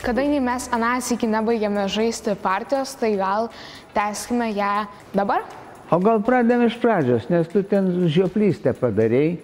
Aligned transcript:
Kadangi 0.00 0.40
mes 0.40 0.64
anas 0.72 1.10
iki 1.12 1.28
nebaigėme 1.28 1.84
žaisti 1.92 2.32
partijos, 2.40 2.94
tai 2.96 3.12
gal 3.20 3.50
tęskime 3.92 4.48
ją 4.56 4.86
dabar? 5.12 5.44
O 5.92 5.98
gal 6.00 6.22
pradėm 6.24 6.64
iš 6.64 6.78
pradžios, 6.80 7.26
nes 7.28 7.50
tu 7.52 7.60
ten 7.68 7.90
žioplystę 8.08 8.72
padarėjai, 8.78 9.36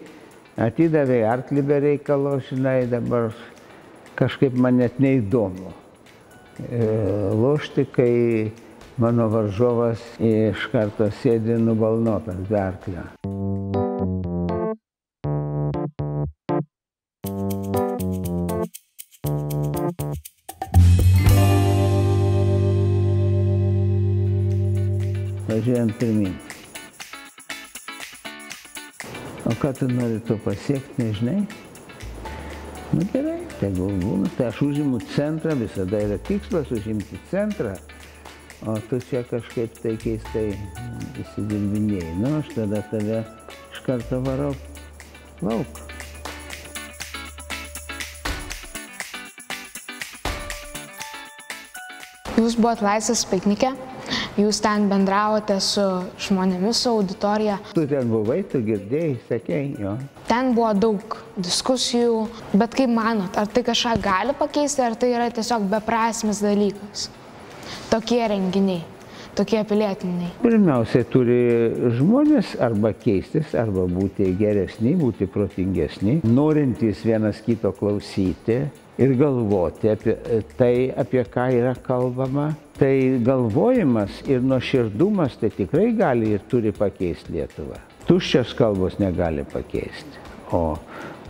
atidavėjai 0.57 1.29
arklį 1.35 1.67
be 1.69 1.81
reikalo, 1.85 2.39
žinai, 2.49 2.87
dabar 2.89 3.35
kažkaip 4.17 4.57
man 4.57 4.81
net 4.81 4.97
neįdomu. 5.03 5.75
E, 6.57 6.85
lošti, 7.37 7.85
kai 7.93 8.13
mano 8.97 9.29
varžovas 9.29 10.01
iš 10.25 10.71
karto 10.73 11.13
sėdi 11.21 11.61
nubalnotas 11.61 12.41
be 12.49 12.63
arklio. 12.63 13.04
O 29.47 29.55
ką 29.55 29.71
tu 29.79 29.87
nori 29.89 30.19
to 30.27 30.35
pasiekti, 30.43 31.03
nežinai? 31.03 31.47
Nu 32.91 33.05
gerai, 33.13 33.39
tegul 33.61 33.93
būna. 34.03 34.31
Tai 34.35 34.49
aš 34.51 34.63
užimu 34.67 34.99
centrą, 35.15 35.55
visada 35.61 36.01
yra 36.03 36.19
tikslas 36.27 36.73
užimti 36.75 37.19
centrą. 37.31 37.77
O 38.67 38.75
tu 38.91 38.99
čia 39.07 39.23
kažkaip 39.29 39.79
tai 39.83 39.95
keistai 40.03 40.49
įsidirbinėjai. 41.23 42.15
Nu, 42.19 42.33
aš 42.41 42.51
tada 42.57 42.83
tave 42.91 43.23
iš 43.71 43.83
karto 43.87 44.19
varau 44.27 44.51
lauk. 45.47 45.83
Jūs 52.37 52.59
buvot 52.59 52.83
laisvės 52.85 53.23
piknikė, 53.31 53.71
jūs 54.40 54.60
ten 54.65 54.88
bendravote 54.90 55.56
su 55.65 55.84
žmonėmis, 56.26 56.82
su 56.82 56.92
auditorija. 56.92 57.59
Tu 57.76 57.87
ten 57.90 58.10
buvai, 58.10 58.42
tu 58.51 58.60
girdėjai, 58.65 59.15
sakei, 59.29 59.70
jo. 59.80 59.96
Ten 60.29 60.52
buvo 60.56 60.73
daug 60.76 61.16
diskusijų, 61.37 62.26
bet 62.57 62.76
kaip 62.76 62.92
manot, 62.92 63.37
ar 63.38 63.48
tai 63.51 63.64
kažką 63.66 63.96
gali 64.04 64.36
pakeisti, 64.36 64.84
ar 64.84 64.98
tai 64.98 65.14
yra 65.14 65.30
tiesiog 65.34 65.68
beprasmis 65.72 66.42
dalykas? 66.44 67.08
Tokie 67.90 68.20
renginiai, 68.28 68.82
tokie 69.38 69.62
pilietiniai. 69.68 70.32
Pirmiausiai 70.42 71.06
turi 71.10 71.38
žmonės 71.98 72.56
arba 72.62 72.92
keistis, 72.96 73.54
arba 73.58 73.86
būti 73.90 74.32
geresni, 74.38 74.96
būti 74.98 75.28
protingesni, 75.30 76.20
norintys 76.26 77.04
vienas 77.06 77.40
kito 77.46 77.72
klausyti 77.76 78.64
ir 78.98 79.14
galvoti 79.19 79.91
apie 79.92 80.16
tai, 80.56 80.92
apie 80.97 81.25
ką 81.25 81.48
yra 81.55 81.75
kalbama. 81.75 82.52
Tai 82.77 83.19
galvojimas 83.25 84.20
ir 84.28 84.42
nuoširdumas 84.44 85.38
tai 85.41 85.48
tikrai 85.50 85.92
gali 85.97 86.34
ir 86.36 86.42
turi 86.50 86.75
pakeisti 86.77 87.33
Lietuvą. 87.33 87.78
Tuščios 88.06 88.53
kalbos 88.58 88.98
negali 89.00 89.47
pakeisti. 89.48 90.20
O 90.53 90.77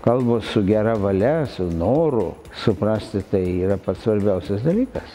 kalbos 0.02 0.50
su 0.50 0.64
gera 0.66 0.96
valia, 0.98 1.46
su 1.46 1.68
noru 1.70 2.32
suprasti, 2.64 3.22
tai 3.30 3.44
yra 3.62 3.78
pats 3.78 4.02
svarbiausias 4.02 4.66
dalykas. 4.66 5.14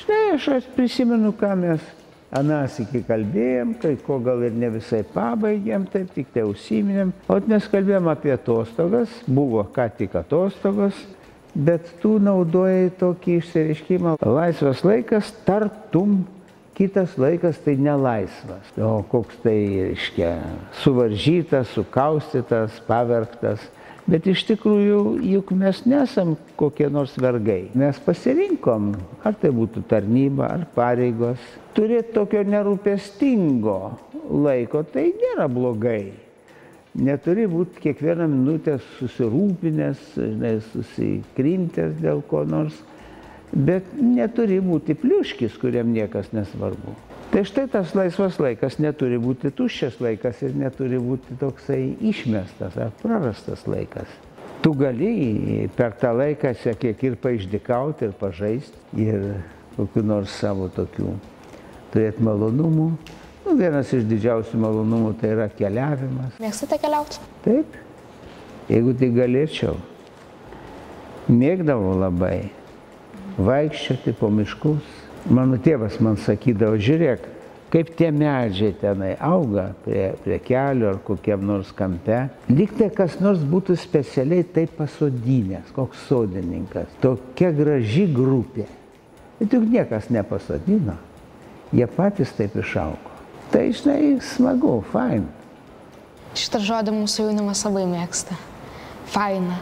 Štai 0.00 0.22
aš 0.36 0.70
prisimenu, 0.76 1.34
ką 1.34 1.56
mes 1.58 1.82
anas 2.30 2.78
iki 2.82 3.02
kalbėjom, 3.06 3.74
kai 3.82 3.94
ko 4.06 4.18
gal 4.22 4.42
ir 4.46 4.56
ne 4.56 4.70
visai 4.76 5.02
pabaigėm, 5.14 5.86
taip 5.90 6.12
tik 6.14 6.30
tai 6.34 6.44
užsiminėm. 6.48 7.12
O 7.28 7.38
mes 7.50 7.70
kalbėjom 7.70 8.10
apie 8.12 8.34
atostogas, 8.34 9.14
buvo 9.26 9.64
ką 9.74 9.88
tik 9.98 10.14
atostogos, 10.20 10.98
bet 11.54 11.88
tu 12.02 12.18
naudojai 12.22 12.92
tokį 13.00 13.40
išsireiškimą. 13.40 14.18
Laisvas 14.22 14.84
laikas 14.86 15.32
tartum 15.46 16.20
kitas 16.80 17.18
laikas 17.20 17.58
tai 17.60 17.74
nelaisvas. 17.76 18.70
O 18.80 19.02
koks 19.10 19.42
tai, 19.42 19.58
reiškia, 19.90 20.32
suvaržytas, 20.80 21.74
sukaustytas, 21.74 22.78
pavergtas. 22.86 23.66
Bet 24.10 24.26
iš 24.26 24.40
tikrųjų, 24.48 25.20
juk 25.22 25.52
mes 25.54 25.84
nesam 25.86 26.32
kokie 26.58 26.88
nors 26.90 27.12
vergai. 27.20 27.68
Mes 27.78 27.98
pasirinkom, 28.02 28.88
ar 29.22 29.36
tai 29.38 29.52
būtų 29.54 29.84
tarnyba, 29.90 30.48
ar 30.50 30.64
pareigos. 30.74 31.44
Turėti 31.76 32.16
tokio 32.16 32.42
nerūpestingo 32.42 33.76
laiko, 34.30 34.82
tai 34.82 35.12
nėra 35.14 35.46
blogai. 35.52 36.10
Neturi 36.98 37.46
būti 37.46 37.84
kiekvieną 37.84 38.26
minutę 38.32 38.80
susirūpinęs, 38.98 40.02
žinai, 40.18 40.56
susikrintęs 40.72 41.94
dėl 42.02 42.24
ko 42.26 42.42
nors, 42.42 42.74
bet 43.54 43.94
neturi 43.94 44.58
būti 44.64 44.98
pliuškis, 44.98 45.54
kuriam 45.62 45.94
niekas 45.94 46.32
nesvarbu. 46.34 46.96
Tai 47.30 47.44
štai 47.46 47.68
tas 47.70 47.92
laisvas 47.94 48.40
laikas 48.42 48.80
neturi 48.82 49.14
būti 49.22 49.52
tuščias 49.54 50.00
laikas 50.02 50.40
ir 50.42 50.56
neturi 50.58 50.98
būti 50.98 51.36
toksai 51.38 51.78
išmestas 52.10 52.74
ar 52.74 52.90
prarastas 53.04 53.62
laikas. 53.70 54.10
Tu 54.60 54.72
gali 54.74 55.68
per 55.76 55.94
tą 56.00 56.10
laiką 56.18 56.50
šiek 56.58 56.80
tiek 56.82 57.04
ir 57.06 57.14
paišdikauti, 57.22 58.08
ir 58.10 58.16
pažaisti, 58.18 58.82
ir 58.98 59.28
kokiu 59.76 60.02
nors 60.04 60.34
savo 60.42 60.66
tokių 60.74 61.14
turėti 61.94 62.26
malonumų. 62.26 62.88
Nu, 63.46 63.54
vienas 63.56 63.94
iš 63.94 64.04
didžiausių 64.10 64.58
malonumų 64.66 65.14
tai 65.22 65.30
yra 65.36 65.46
keliavimas. 65.54 66.34
Mėgstate 66.42 66.80
keliauti? 66.82 67.22
Taip, 67.46 67.78
jeigu 68.68 68.96
tai 68.98 69.12
galėčiau. 69.14 69.78
Mėgdavau 71.30 71.94
labai 72.02 72.50
vaikščioti 73.38 74.18
po 74.18 74.34
miškus. 74.34 74.99
Mano 75.28 75.58
tėvas 75.60 75.98
man 76.00 76.16
sakydavo, 76.16 76.78
žiūrėk, 76.80 77.26
kaip 77.70 77.92
tie 77.98 78.08
medžiai 78.14 78.72
tenai 78.80 79.12
auga 79.20 79.70
prie, 79.84 80.06
prie 80.24 80.38
kelio 80.42 80.88
ar 80.94 81.00
kokiam 81.04 81.44
nors 81.46 81.70
kampe. 81.76 82.22
Lyg 82.48 82.72
tai 82.78 82.88
kas 82.94 83.18
nors 83.20 83.42
būtų 83.44 83.76
specialiai 83.78 84.46
taip 84.48 84.72
pasodinęs, 84.78 85.74
koks 85.76 86.06
sodininkas. 86.08 86.88
Tokia 87.04 87.52
graži 87.54 88.06
grupė. 88.14 88.66
Bet 89.40 89.54
juk 89.56 89.68
niekas 89.72 90.10
nepasodino. 90.12 90.96
Jie 91.72 91.86
patys 91.86 92.32
taip 92.36 92.56
išaugo. 92.58 93.12
Tai, 93.50 93.64
žinai, 93.74 94.16
smagu, 94.22 94.78
fain. 94.92 95.24
Šitą 96.38 96.60
žodį 96.62 96.94
mūsų 96.94 97.26
jaunimas 97.26 97.62
labai 97.66 97.84
mėgsta. 97.90 98.36
Faina. 99.10 99.58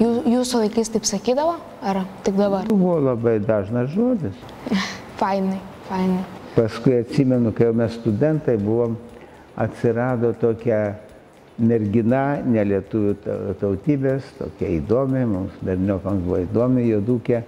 Jūsų 0.00 0.66
laikais 0.66 0.90
taip 0.92 1.06
sakydavo, 1.08 1.56
ar 1.80 2.02
tik 2.26 2.36
dabar? 2.38 2.68
Buvo 2.68 2.98
labai 3.00 3.38
dažnas 3.40 3.90
žodis. 3.94 4.36
Fainai, 5.20 5.60
fainai. 5.88 6.24
Paskui 6.56 6.98
atsimenu, 7.00 7.52
kai 7.56 7.70
mes 7.76 7.94
studentai 7.96 8.56
buvom, 8.60 8.96
atsirado 9.56 10.32
tokia 10.40 10.80
mergina, 11.56 12.42
nelietuvių 12.44 13.14
tautybės, 13.60 14.28
tokia 14.36 14.74
įdomi, 14.76 15.24
mums 15.30 15.56
berniokams 15.64 16.24
buvo 16.26 16.42
įdomi, 16.44 16.84
jodukė 16.90 17.40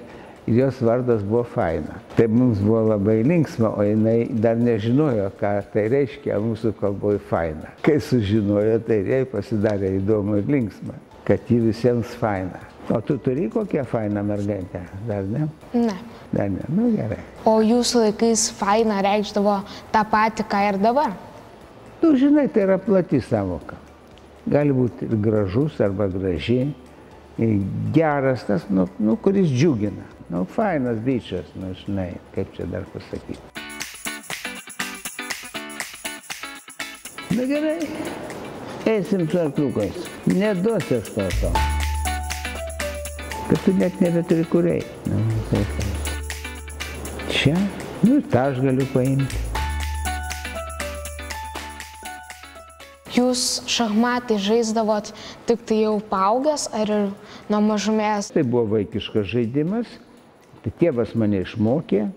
ir 0.48 0.60
jos 0.62 0.80
vardas 0.84 1.20
buvo 1.24 1.42
Faina. 1.44 2.00
Tai 2.16 2.28
mums 2.32 2.62
buvo 2.64 2.86
labai 2.88 3.20
linksma, 3.26 3.74
o 3.76 3.84
jinai 3.84 4.30
dar 4.32 4.56
nežinojo, 4.56 5.28
ką 5.40 5.52
tai 5.74 5.88
reiškia 5.92 6.40
mūsų 6.40 6.72
kalboje 6.80 7.20
Faina. 7.28 7.74
Kai 7.84 7.98
sužinojo, 8.00 8.80
tai 8.88 9.02
jai 9.08 9.24
pasidarė 9.28 9.98
įdomu 10.00 10.40
ir 10.40 10.48
linksma, 10.48 10.96
kad 11.28 11.44
ji 11.49 11.61
visiems 11.69 12.16
Faina. 12.19 12.65
O 12.91 13.00
tu 13.00 13.19
turi 13.19 13.50
kokią 13.50 13.84
fainą 13.84 14.22
mergaitę? 14.22 14.81
Dar 15.09 15.25
ne? 15.25 15.49
Ne. 15.75 15.94
Dar 16.33 16.50
ne, 16.50 16.65
nu 16.72 16.89
gerai. 16.97 17.21
O 17.44 17.59
jūsų 17.61 18.06
laikais 18.06 18.47
faina 18.56 19.03
reikšdavo 19.05 19.59
tą 19.93 20.05
patį, 20.09 20.47
ką 20.49 20.62
ir 20.71 20.78
dabar? 20.81 21.12
Tu 22.00 22.15
žinai, 22.16 22.47
tai 22.49 22.65
yra 22.65 22.78
plati 22.81 23.21
savoka. 23.21 23.77
Gali 24.49 24.72
būti 24.72 25.05
ir 25.05 25.19
gražus 25.21 25.77
arba 25.84 26.09
graži, 26.09 26.62
ir 27.37 27.55
geras 27.93 28.47
tas, 28.48 28.65
nu, 28.72 28.89
nu, 28.97 29.19
kuris 29.21 29.53
džiugina. 29.53 30.09
Nu, 30.33 30.47
fainas 30.57 30.97
bičias, 31.04 31.53
nu, 31.60 31.74
žinai, 31.84 32.15
kaip 32.33 32.57
čia 32.57 32.65
dar 32.72 32.89
pasakyti. 32.95 33.41
Na 37.36 37.45
gerai, 37.45 37.77
eisim 38.88 39.28
su 39.30 39.38
arkliukais. 39.38 39.96
Neduosiu 40.26 40.98
aš 40.98 41.08
to 41.14 41.26
to. 41.40 41.52
Bet 43.50 43.60
tu 43.64 43.74
net 43.76 44.00
nebeturi 44.00 44.44
kur 44.44 44.66
eiti. 44.66 44.88
Nu, 45.10 45.20
tai 45.50 45.60
kas. 45.74 45.88
Čia, 47.32 47.56
nu, 48.02 48.20
tą 48.32 48.48
aš 48.48 48.62
galiu 48.64 48.86
paimti. 48.94 49.44
Jūs 53.18 53.44
šachmatai 53.68 54.38
žaisdavot 54.40 55.12
tik 55.48 55.64
tai 55.68 55.82
jau 55.82 55.96
paaugęs 56.10 56.68
ar 56.76 56.92
ir 56.92 57.08
nuo 57.50 57.60
mažumės? 57.64 58.30
Tai 58.32 58.44
buvo 58.46 58.76
vaikiškas 58.76 59.28
žaidimas. 59.32 59.90
Tai 60.62 60.72
tėvas 60.80 61.14
mane 61.18 61.40
išmokė, 61.44 62.08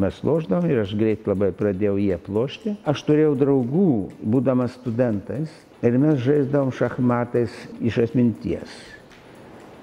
mes 0.00 0.18
loždavom 0.26 0.66
ir 0.70 0.82
aš 0.82 0.94
greit 0.98 1.26
labai 1.28 1.52
pradėjau 1.56 1.96
jie 2.00 2.18
plošti. 2.26 2.74
Aš 2.88 3.04
turėjau 3.08 3.34
draugų, 3.38 3.90
būdamas 4.24 4.76
studentais, 4.80 5.52
ir 5.82 5.98
mes 6.00 6.20
žaisdavom 6.24 6.72
šachmatais 6.74 7.52
iš 7.84 8.00
atminties. 8.06 8.72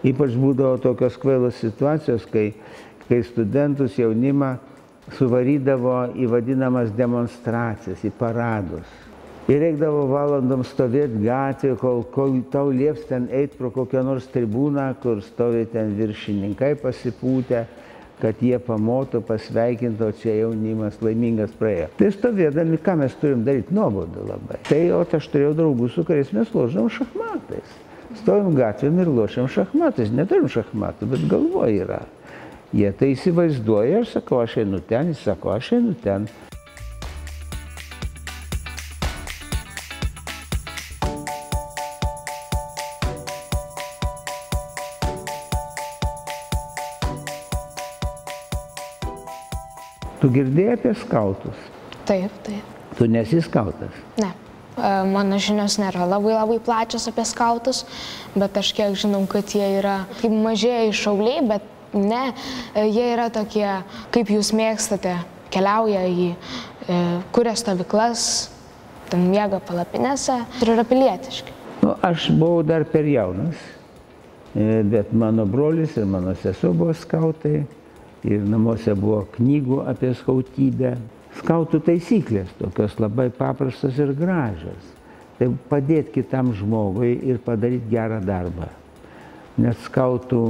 Ypač 0.04 0.36
būdavo 0.36 0.80
tokios 0.84 1.16
kvailos 1.20 1.60
situacijos, 1.64 2.26
kai, 2.28 2.52
kai 3.08 3.22
studentus 3.24 3.96
jaunimą 4.00 4.58
suvarydavo 5.18 6.14
į 6.20 6.28
vadinamas 6.32 6.92
demonstracijas, 6.96 8.04
į 8.04 8.12
paradus. 8.20 8.88
Ir 9.52 9.60
reikdavo 9.60 10.06
valandom 10.08 10.62
stovėti 10.64 11.20
gatvėje, 11.26 11.76
kol, 11.82 12.06
kol 12.16 12.38
tau 12.52 12.70
lieps 12.72 13.04
ten 13.10 13.26
eiti 13.28 13.58
pro 13.60 13.74
kokią 13.76 14.04
nors 14.08 14.30
tribūną, 14.32 14.86
kur 15.04 15.20
stovi 15.24 15.66
ten 15.72 15.92
viršininkai 15.98 16.78
pasipūtę, 16.80 17.66
kad 18.22 18.42
jie 18.42 18.60
pamoto, 18.60 19.22
pasveikinto, 19.26 20.12
čia 20.22 20.38
jaunimas 20.38 21.00
laimingas 21.04 21.54
praėjo. 21.60 21.90
Tai 22.00 22.12
stovėdami, 22.14 22.80
ką 22.84 22.98
mes 23.02 23.16
turim 23.22 23.44
daryti, 23.48 23.76
nuobodu 23.76 24.26
labai. 24.30 24.62
Tai 24.70 24.82
o 24.96 25.02
aš 25.04 25.28
turėjau 25.34 25.56
draugų, 25.58 25.90
su 25.92 26.06
kuriais 26.08 26.32
mes 26.36 26.54
loždom 26.56 26.92
šachmatais. 26.94 27.76
Stovim 28.22 28.54
gatvėm 28.56 29.02
ir 29.02 29.10
lošiam 29.10 29.50
šachmatais. 29.50 30.14
Neturim 30.14 30.48
šachmatų, 30.52 31.10
bet 31.16 31.28
galvoje 31.32 31.84
yra. 31.88 32.04
Jie 32.74 32.90
tai 32.98 33.12
įsivaizduoja, 33.14 34.02
aš 34.02 34.16
sakau, 34.18 34.42
aš 34.42 34.60
einu 34.64 34.80
ten, 34.90 35.12
jis 35.14 35.26
sako, 35.28 35.54
aš 35.58 35.76
einu 35.78 35.94
ten. 36.02 36.30
Tu 50.24 50.30
girdėjai 50.32 50.78
apie 50.78 50.92
skautus? 50.96 51.64
Taip, 52.08 52.32
taip. 52.46 52.68
Tu 52.96 53.10
nesi 53.12 53.42
skautas. 53.44 53.92
Ne. 54.22 54.30
E, 54.80 54.92
Mano 55.12 55.36
žinios 55.36 55.76
nėra 55.82 56.06
labai 56.08 56.38
labai 56.38 56.62
plačios 56.64 57.10
apie 57.12 57.26
skautus, 57.28 57.82
bet 58.32 58.56
aš 58.56 58.70
kiek 58.78 58.96
žinau, 59.02 59.26
kad 59.28 59.52
jie 59.52 59.68
yra 59.82 59.98
kaip 60.22 60.32
mažieji 60.32 60.96
šauliai, 60.96 61.44
bet 61.50 61.68
ne, 61.92 62.22
e, 62.72 62.86
jie 62.88 63.10
yra 63.18 63.28
tokie, 63.36 63.68
kaip 64.16 64.32
jūs 64.32 64.54
mėgstate, 64.56 65.18
keliauja 65.52 66.08
į, 66.08 66.32
e, 66.32 67.04
kuria 67.36 67.58
stovyklas, 67.60 68.26
ten 69.12 69.28
miega 69.28 69.60
palapinėse 69.60 70.40
ir 70.64 70.76
yra 70.78 70.88
pilietiški. 70.88 71.60
Nu, 71.84 71.98
aš 72.00 72.32
buvau 72.32 72.64
dar 72.64 72.88
per 72.88 73.12
jaunas, 73.12 73.60
bet 74.56 75.12
mano 75.12 75.44
brolis 75.44 76.00
ir 76.00 76.08
mano 76.08 76.32
sesuo 76.40 76.72
buvo 76.72 76.96
skautai 76.96 77.66
ir 78.28 78.44
namuose 78.48 78.96
buvo 78.98 79.24
knygų 79.36 79.84
apie 79.92 80.14
skautybę. 80.20 80.96
Skautų 81.40 81.80
taisyklės 81.88 82.52
tokios 82.60 83.00
labai 83.02 83.30
paprastos 83.34 83.98
ir 84.00 84.14
gražios. 84.18 84.92
Tai 85.40 85.50
padėti 85.70 86.20
kitam 86.20 86.52
žmogui 86.56 87.16
ir 87.26 87.42
padaryti 87.42 87.90
gerą 87.90 88.20
darbą. 88.24 88.70
Nes 89.58 89.80
skautų 89.88 90.44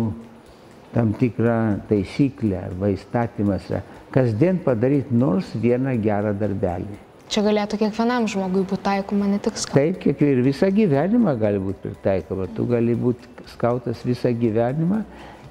tam 0.93 1.15
tikra 1.17 1.79
taisyklė 1.89 2.59
arba 2.67 2.91
įstatymas 2.93 3.65
yra 3.71 3.81
kasdien 4.13 4.59
padaryti 4.61 5.15
nors 5.15 5.49
vieną 5.57 5.95
gerą 6.03 6.35
darbelį. 6.37 6.99
Čia 7.33 7.41
galėtų 7.47 7.79
kiekvienam 7.81 8.27
žmogui 8.29 8.61
būti 8.67 8.83
taikoma 8.85 9.25
ne 9.31 9.39
tik 9.41 9.55
skautų. 9.57 9.79
Taip, 9.79 10.01
kiek 10.03 10.19
ir 10.21 10.41
visą 10.45 10.67
gyvenimą 10.69 11.33
gali 11.41 11.61
būti 11.63 11.87
pritaikoma. 11.87 12.45
Tu 12.53 12.65
gali 12.69 12.93
būti 12.99 13.47
skautas 13.55 14.03
visą 14.05 14.29
gyvenimą 14.37 14.99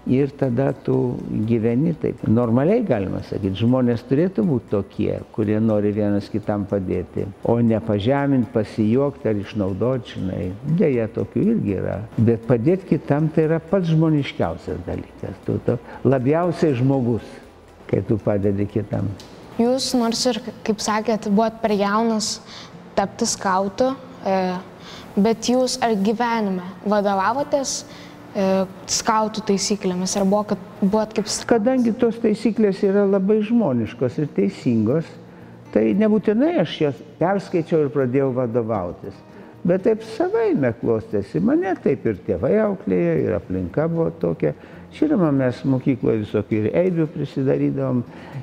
ir 0.07 0.31
tada 0.39 0.73
tu 0.85 1.17
gyveni 1.47 1.95
taip. 1.95 2.23
Normaliai 2.29 2.83
galima 2.87 3.23
sakyti, 3.27 3.61
žmonės 3.63 4.03
turėtų 4.09 4.45
būti 4.47 4.71
tokie, 4.73 5.13
kurie 5.35 5.59
nori 5.63 5.93
vienas 5.95 6.29
kitam 6.33 6.65
padėti, 6.71 7.27
o 7.47 7.59
ne 7.63 7.79
pažeminti, 7.83 8.51
pasijuokti 8.55 9.31
ar 9.31 9.43
išnaudoti, 9.43 10.17
žinai. 10.17 10.49
Deja, 10.79 11.07
tokių 11.13 11.45
irgi 11.55 11.77
yra. 11.79 12.01
Bet 12.19 12.49
padėti 12.49 12.95
kitam 12.97 13.31
tai 13.33 13.47
yra 13.49 13.61
pats 13.63 13.93
žmoniškiausias 13.93 14.83
dalykas. 14.89 15.39
Tu 15.47 15.59
to 15.67 15.79
labiausiai 16.05 16.75
žmogus, 16.79 17.27
kai 17.91 18.03
tu 18.09 18.19
padedi 18.23 18.67
kitam. 18.71 19.11
Jūs, 19.61 19.93
nors 19.99 20.23
ir, 20.31 20.41
kaip 20.67 20.81
sakėt, 20.83 21.29
buvot 21.31 21.59
per 21.63 21.75
jaunas 21.77 22.39
tapti 22.97 23.29
skautu, 23.29 23.93
e, 24.25 24.37
bet 25.17 25.51
jūs 25.53 25.77
ar 25.85 25.93
gyvenime 26.01 26.65
vadovavotės 26.89 27.83
skautų 28.33 29.43
taisyklėmis, 29.51 30.15
ar 30.17 30.25
buvo, 30.25 30.45
kad 30.53 30.63
buvot 30.81 31.13
kaip 31.17 31.29
Kadangi 31.49 31.93
tos 31.93 32.17
taisyklės 32.23 32.81
yra 32.87 33.05
labai 33.05 33.43
žmoniškos 33.45 34.17
ir 34.23 34.31
teisingos, 34.37 35.09
tai 35.73 35.93
nebūtinai 35.99 36.55
aš 36.63 36.79
jas 36.81 37.03
perskaičiau 37.21 37.85
ir 37.85 37.93
pradėjau 37.93 38.33
vadovautis. 38.37 39.15
Bet 39.63 39.85
taip 39.87 40.03
savaime 40.17 40.73
klostėsi. 40.81 41.41
Mane 41.45 41.75
taip 41.85 42.07
ir 42.09 42.17
tėvai 42.27 42.57
auklėjo, 42.65 43.19
ir 43.23 43.37
aplinka 43.37 43.87
buvo 43.91 44.09
tokia. 44.23 44.57
Žinoma, 44.93 45.31
mes 45.33 45.57
mokykloje 45.65 46.21
visokių 46.27 46.57
ir 46.59 46.67
eibių 46.77 47.07
prisidarydavom, 47.15 48.03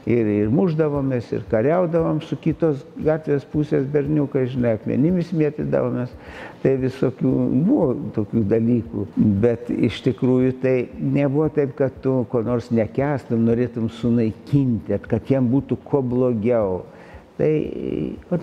ir, 0.10 0.30
ir 0.34 0.48
muždavomės, 0.54 1.28
ir 1.36 1.44
kariaudavom 1.52 2.24
su 2.26 2.38
kitos 2.42 2.82
gatvės 3.06 3.46
pusės 3.52 3.86
berniukai, 3.94 4.48
žinai, 4.50 4.74
akmenimis 4.80 5.30
mėtydavomės. 5.38 6.16
Tai 6.64 6.74
visokių 6.82 7.34
buvo 7.68 7.92
tokių 8.18 8.44
dalykų. 8.50 9.06
Bet 9.46 9.70
iš 9.70 10.02
tikrųjų 10.10 10.58
tai 10.64 10.76
nebuvo 10.98 11.52
taip, 11.54 11.78
kad 11.78 12.02
tu 12.02 12.24
ko 12.34 12.42
nors 12.48 12.72
nekestum, 12.74 13.46
norėtum 13.46 13.92
sunaikinti, 14.00 14.98
kad 15.06 15.30
jam 15.30 15.54
būtų 15.54 15.78
kuo 15.86 16.02
blogiau. 16.02 16.82
Tai 17.38 17.54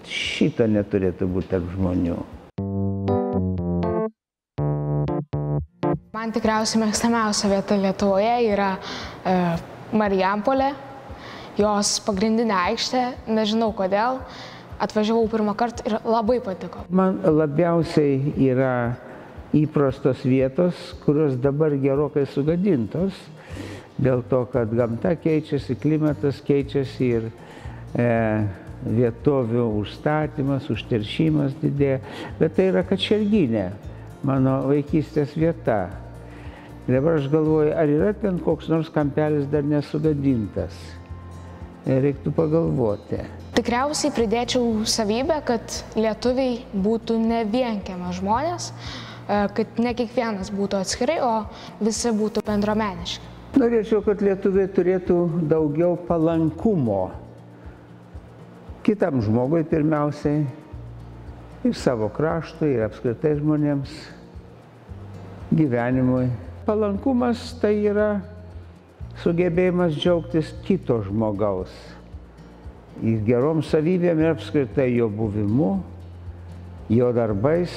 šito 0.09 0.71
neturėtų 0.71 1.27
būti 1.35 1.57
tarp 1.57 1.75
žmonių. 1.75 2.23
Man 6.27 6.33
tikriausiai 6.35 6.81
mėgstamiausia 6.83 7.47
vieta 7.47 7.77
Lietuvoje 7.79 8.31
yra 8.51 8.73
e, 8.75 9.33
Marijampolė, 9.95 10.73
jos 11.55 11.93
pagrindinė 12.03 12.57
aikštė, 12.65 13.03
nežinau 13.31 13.69
kodėl. 13.79 14.17
Atvažiavau 14.83 15.29
pirmą 15.31 15.53
kartą 15.55 15.85
ir 15.87 15.95
labai 16.03 16.41
patiko. 16.43 16.81
Man 16.91 17.21
labiausiai 17.23 18.33
yra 18.43 18.73
įprastos 19.55 20.25
vietos, 20.27 20.81
kurios 21.05 21.37
dabar 21.39 21.77
gerokai 21.79 22.25
sugadintos, 22.33 23.21
dėl 23.95 24.25
to, 24.27 24.41
kad 24.51 24.73
gamta 24.75 25.13
keičiasi, 25.15 25.77
klimatas 25.79 26.41
keičiasi 26.49 27.13
ir 27.21 27.29
e, 27.95 28.09
vietovių 28.83 29.69
užstatymas, 29.85 30.67
užteršimas 30.75 31.55
didėja. 31.63 32.03
Bet 32.43 32.59
tai 32.59 32.67
yra 32.73 32.83
kačerginė, 32.91 33.69
mano 34.27 34.57
vaikystės 34.73 35.39
vieta. 35.39 35.79
Dabar 36.87 37.19
aš 37.19 37.27
galvoju, 37.33 37.73
ar 37.75 37.91
yra 37.91 38.13
ten 38.15 38.39
koks 38.39 38.69
nors 38.71 38.91
kampelis 38.95 39.49
dar 39.51 39.67
nesugadintas. 39.67 40.77
Reiktų 41.87 42.33
pagalvoti. 42.35 43.19
Tikriausiai 43.55 44.13
pridėčiau 44.15 44.87
savybę, 44.91 45.41
kad 45.47 45.77
lietuviai 45.99 46.61
būtų 46.75 47.19
ne 47.23 47.45
vienkiamą 47.51 48.11
žmonės, 48.19 48.71
e, 48.71 49.43
kad 49.55 49.79
ne 49.83 49.95
kiekvienas 49.99 50.51
būtų 50.55 50.81
atskirai, 50.83 51.21
o 51.23 51.35
visi 51.83 52.11
būtų 52.15 52.43
bendromeniški. 52.47 53.35
Norėčiau, 53.57 54.03
kad 54.07 54.23
lietuviai 54.23 54.67
turėtų 54.71 55.21
daugiau 55.51 55.95
palankumo 56.09 57.07
kitam 58.87 59.19
žmogui 59.19 59.65
pirmiausiai, 59.67 60.45
ir 61.67 61.75
savo 61.75 62.07
kraštui, 62.15 62.77
ir 62.77 62.85
apskritai 62.87 63.33
žmonėms, 63.41 63.91
gyvenimui. 65.51 66.29
Palankumas 66.67 67.53
tai 67.63 67.77
yra 67.87 68.17
sugebėjimas 69.23 69.95
džiaugtis 69.95 70.51
kito 70.67 70.99
žmogaus 71.07 71.71
ir 73.05 73.21
gerom 73.27 73.61
savybėm 73.65 74.23
ir 74.23 74.33
apskritai 74.33 74.89
jo 74.97 75.09
buvimu, 75.13 75.71
jo 76.93 77.13
darbais, 77.15 77.73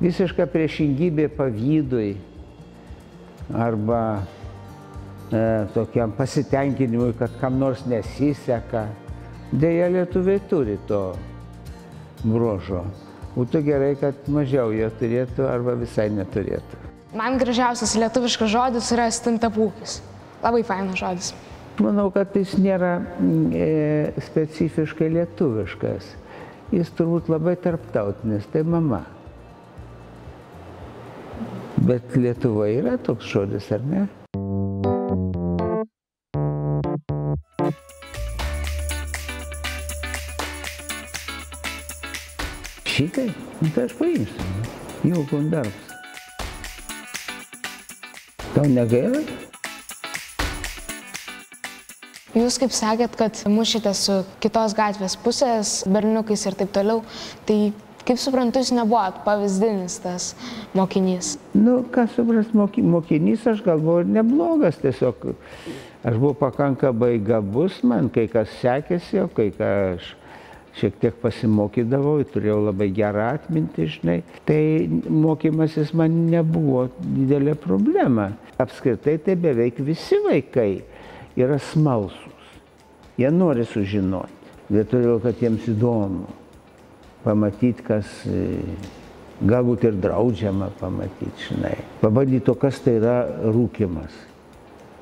visiška 0.00 0.46
priešingybė 0.50 1.28
pavydui 1.36 2.14
arba 3.50 4.02
e, 4.18 5.42
tokiam 5.74 6.14
pasitenkinimui, 6.16 7.12
kad 7.18 7.34
kam 7.40 7.58
nors 7.60 7.84
nesiseka. 7.90 8.86
Deja, 9.50 9.88
lietuviai 9.90 10.40
turi 10.48 10.78
to 10.88 11.02
bruožo. 12.22 12.84
Būtų 13.34 13.64
gerai, 13.66 13.94
kad 13.98 14.30
mažiau 14.30 14.70
jie 14.74 14.88
turėtų 14.98 15.46
arba 15.50 15.74
visai 15.78 16.08
neturėtų. 16.14 16.79
Man 17.10 17.40
gražiausias 17.42 17.96
lietuviškas 17.98 18.52
žodis 18.52 18.88
yra 18.94 19.08
stintapūkis. 19.10 19.96
Labai 20.44 20.62
fainas 20.62 21.00
žodis. 21.00 21.32
Manau, 21.82 22.06
kad 22.14 22.36
jis 22.36 22.52
nėra 22.60 23.00
mm, 23.00 23.48
e, 23.50 24.22
specifiškai 24.28 25.08
lietuviškas. 25.16 26.06
Jis 26.70 26.92
turbūt 26.94 27.32
labai 27.32 27.56
tarptautinis, 27.58 28.46
tai 28.52 28.62
mama. 28.62 29.02
Bet 31.82 32.14
Lietuvoje 32.14 32.78
yra 32.78 32.94
toks 33.00 33.26
žodis, 33.26 33.66
ar 33.74 33.82
ne? 33.90 34.06
Šitai, 42.86 43.30
nu, 43.62 43.70
tai 43.74 43.88
aš 43.88 43.98
paimsiu. 43.98 44.50
Jau 45.08 45.24
darbas. 45.48 45.89
Tau 48.60 48.68
negaila? 48.68 49.22
Jūs 52.36 52.58
kaip 52.60 52.74
sakėt, 52.76 53.14
kad 53.16 53.38
mušite 53.48 53.94
su 53.96 54.18
kitos 54.44 54.74
gatvės 54.76 55.14
pusės 55.16 55.70
berniukais 55.88 56.44
ir 56.44 56.58
taip 56.60 56.74
toliau, 56.76 57.00
tai 57.48 57.72
kaip 58.04 58.20
suprantu, 58.20 58.60
jūs 58.60 58.74
nebuvot 58.76 59.22
pavyzdinis 59.24 59.96
tas 60.04 60.28
mokinys. 60.76 61.38
Nu, 61.56 61.78
ką 61.88 62.04
supras, 62.12 62.52
moky, 62.52 62.84
mokinys 62.84 63.48
aš 63.48 63.64
galvoju 63.64 64.10
neblogas, 64.12 64.76
tiesiog 64.84 65.30
aš 66.04 66.20
buvau 66.20 66.36
pakankamai 66.44 67.14
gabus, 67.16 67.80
man 67.80 68.12
kai 68.12 68.28
kas 68.28 68.52
sekėsi, 68.60 69.24
o 69.24 69.30
kai 69.32 69.48
ką 69.56 69.72
aš 69.94 70.12
šiek 70.78 70.96
tiek 71.02 71.16
pasimokydavau, 71.22 72.20
turėjau 72.30 72.60
labai 72.68 72.90
gerą 72.94 73.30
atmintį, 73.34 73.86
žinai, 73.96 74.18
tai 74.48 74.62
mokymasis 75.10 75.92
man 75.96 76.14
nebuvo 76.30 76.86
didelė 77.00 77.56
problema. 77.58 78.30
Apskritai 78.60 79.16
tai 79.24 79.36
beveik 79.40 79.80
visi 79.84 80.20
vaikai 80.24 80.82
yra 81.40 81.58
smalsus. 81.70 82.54
Jie 83.20 83.30
nori 83.34 83.66
sužinoti. 83.68 84.38
Vien 84.70 84.86
todėl, 84.86 85.18
kad 85.22 85.40
jiems 85.42 85.66
įdomu 85.72 86.28
pamatyti, 87.24 87.84
kas 87.84 88.06
e, 88.30 88.62
galbūt 89.42 89.88
ir 89.88 89.98
draudžiama 90.00 90.70
pamatyti, 90.78 91.48
žinai. 91.48 91.74
Pabandyti, 92.00 92.52
o 92.52 92.56
kas 92.58 92.78
tai 92.84 93.00
yra 93.00 93.16
rūkimas. 93.50 94.29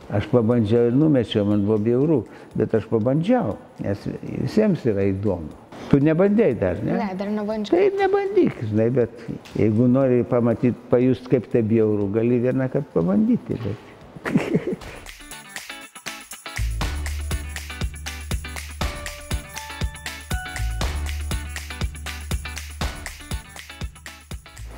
Aš 0.09 0.25
pabandžiau 0.33 0.89
ir 0.89 0.95
numečiau, 0.97 1.45
man 1.45 1.67
buvo 1.69 1.77
bjauru, 1.85 2.23
bet 2.57 2.73
aš 2.73 2.87
pabandžiau, 2.89 3.59
nes 3.85 4.07
visiems 4.25 4.87
yra 4.89 5.05
įdomu. 5.11 5.53
Tu 5.91 6.01
nebandėjai 6.01 6.55
dar, 6.61 6.81
ne? 6.85 6.97
Ne, 6.97 7.11
dar 7.19 7.29
nebandžiau. 7.33 7.77
Tai 7.77 8.01
nebandyk, 8.01 8.63
žinai, 8.71 8.89
bet 8.97 9.21
jeigu 9.57 9.89
nori 9.93 10.23
pamatyti, 10.29 10.81
pajust, 10.89 11.29
kaip 11.29 11.51
tai 11.53 11.61
bjauru, 11.61 12.09
gali 12.17 12.41
vieną 12.41 12.71
kartą 12.73 12.89
pabandyti. 12.97 13.61
Bet... 13.67 13.77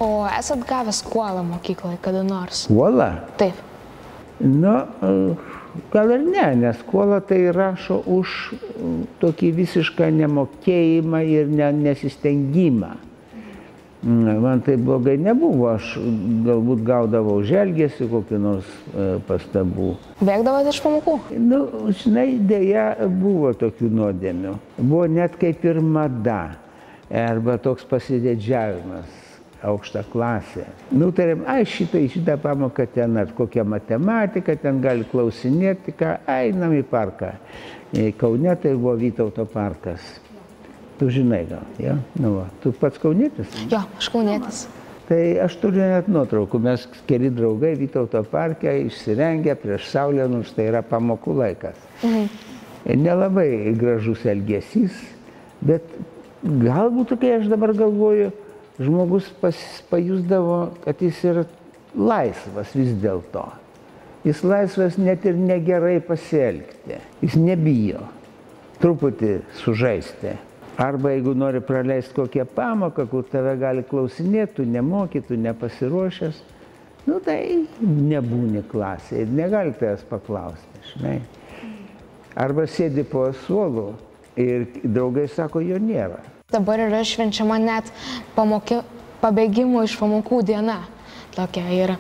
O 0.01 0.25
esat 0.25 0.63
gavęs 0.65 1.03
kuolą 1.05 1.43
mokykloje 1.45 1.99
kada 2.01 2.23
nors? 2.25 2.65
Uola? 2.73 3.11
Taip. 3.37 3.70
Nu, 4.40 4.73
gal 5.92 6.11
ir 6.11 6.25
ne, 6.25 6.47
nes 6.56 6.78
skola 6.80 7.20
tai 7.20 7.42
rašo 7.52 8.00
už 8.09 8.32
tokį 9.20 9.52
visišką 9.59 10.09
nemokėjimą 10.16 11.20
ir 11.28 11.52
ne, 11.52 11.68
nesistengimą. 11.76 12.94
Man 14.00 14.62
tai 14.64 14.78
blogai 14.80 15.18
nebuvo, 15.20 15.66
aš 15.75 15.92
galbūt 16.47 16.80
gaudavau 16.88 17.42
želgėsi 17.44 18.09
kokį 18.09 18.38
nors 18.40 18.68
e, 18.97 19.09
pastabų. 19.28 19.90
Bėgdavote 20.25 20.73
iš 20.73 20.80
pamokų? 20.80 21.18
Nu, 21.37 21.59
žinai, 22.00 22.30
dėja 22.40 22.87
buvo 23.12 23.52
tokių 23.61 23.92
nuodėmių. 23.99 24.54
Buvo 24.80 25.04
net 25.04 25.37
kaip 25.37 25.68
ir 25.68 25.82
mada 25.85 26.47
arba 27.12 27.59
toks 27.61 27.85
pasidėdžiavimas 27.90 29.30
aukštą 29.62 30.05
klasę. 30.12 30.64
Nutarėm, 30.93 31.45
ai 31.49 31.64
šitai, 31.69 32.07
šitą 32.12 32.37
pamoką 32.40 32.87
ten, 32.95 33.17
ar 33.21 33.33
kokią 33.37 33.64
matematiką, 33.69 34.57
ten 34.62 34.81
gali 34.85 35.07
klausinėti, 35.11 35.95
ką, 35.99 36.17
einam 36.31 36.75
į 36.76 36.83
parką. 36.90 37.35
Kaune 38.21 38.57
tai 38.62 38.75
buvo 38.76 38.95
Vytauto 38.99 39.47
parkas. 39.50 40.05
Tu 41.00 41.09
žinai 41.11 41.47
gal, 41.49 41.64
ja? 41.81 41.97
Nu, 42.21 42.37
va. 42.37 42.45
tu 42.62 42.73
pats 42.76 43.00
kaunėtis? 43.00 43.49
Jo, 43.73 43.83
aš 43.99 44.11
kaunėtis. 44.12 44.67
Tai 45.11 45.23
aš 45.43 45.57
turiu 45.59 45.81
net 45.83 46.07
nuotraukų, 46.12 46.61
mes 46.62 46.85
keli 47.09 47.33
draugai 47.35 47.73
Vytauto 47.81 48.23
parke 48.31 48.71
išsirengę 48.85 49.57
prieš 49.59 49.88
saulę, 49.90 50.29
nors 50.31 50.52
tai 50.55 50.69
yra 50.71 50.85
pamokų 50.87 51.35
laikas. 51.40 51.81
Mhm. 52.05 52.29
Nelabai 53.00 53.75
gražus 53.76 54.23
elgesys, 54.29 54.95
bet 55.61 55.85
galbūt, 56.45 57.17
kai 57.21 57.35
aš 57.40 57.50
dabar 57.50 57.75
galvoju, 57.76 58.31
žmogus 58.81 59.29
pas, 59.41 59.57
pajusdavo, 59.91 60.71
kad 60.85 61.03
jis 61.03 61.25
yra 61.29 61.45
laisvas 61.95 62.73
vis 62.75 62.95
dėlto. 63.03 63.45
Jis 64.25 64.43
laisvas 64.45 64.99
net 65.01 65.25
ir 65.29 65.37
negerai 65.37 65.99
pasielgti. 66.05 67.01
Jis 67.25 67.37
nebijo 67.41 68.05
truputį 68.81 69.41
sužaisti. 69.61 70.37
Arba 70.81 71.13
jeigu 71.13 71.35
nori 71.37 71.61
praleisti 71.61 72.17
kokią 72.17 72.47
pamoką, 72.57 73.05
kur 73.11 73.27
tave 73.29 73.53
gali 73.61 73.85
klausinėti, 73.85 74.61
tu 74.61 74.65
nemoky, 74.65 75.21
tu 75.21 75.37
nepasiruošęs, 75.37 76.41
nu 77.09 77.19
tai 77.25 77.67
nebūni 77.85 78.63
klasėje 78.71 79.27
ir 79.27 79.35
negali 79.43 79.75
tavęs 79.77 80.07
paklausti, 80.09 80.85
žinai. 80.95 81.19
Arba 82.41 82.65
sėdi 82.71 83.05
po 83.05 83.27
suolu 83.45 83.91
ir 84.41 84.71
draugai 84.81 85.27
sako, 85.29 85.61
jo 85.65 85.81
nėra. 85.83 86.23
Dabar 86.50 86.80
yra 86.83 87.04
švenčiama 87.07 87.61
net 87.62 87.92
pamoki, 88.35 88.80
pabėgimo 89.23 89.85
iš 89.87 89.92
pamokų 90.00 90.40
diena. 90.49 90.80
Tokia 91.30 91.62
ir 91.71 91.92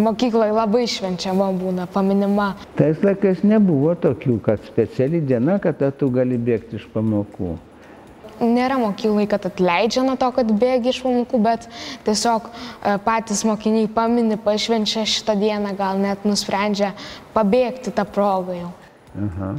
mokykloje 0.00 0.54
labai 0.56 0.86
švenčiama 0.88 1.50
būna, 1.58 1.84
paminima. 1.92 2.54
Tais 2.78 3.02
laikais 3.04 3.42
nebuvo 3.44 3.92
tokių, 4.00 4.38
kad 4.46 4.64
speciali 4.64 5.20
diena, 5.20 5.58
kada 5.60 5.90
tu 5.92 6.08
gali 6.14 6.40
bėgti 6.40 6.80
iš 6.80 6.88
pamokų. 6.94 7.58
Nėra 8.40 8.78
mokyklai, 8.80 9.26
kad 9.28 9.44
atleidžia 9.50 10.06
nuo 10.06 10.16
to, 10.16 10.30
kad 10.32 10.56
bėgi 10.56 10.94
iš 10.94 11.02
pamokų, 11.04 11.44
bet 11.44 11.68
tiesiog 12.08 12.48
e, 12.48 12.96
patys 13.04 13.44
mokiniai 13.44 13.92
pamini, 13.92 14.40
pašvenčia 14.40 15.04
šitą 15.04 15.36
dieną, 15.36 15.76
gal 15.76 16.00
net 16.00 16.24
nusprendžia 16.24 16.94
pabėgti 17.36 17.92
tą 17.92 18.08
progą 18.08 18.56
jau. 18.56 18.74
Aha. 19.28 19.56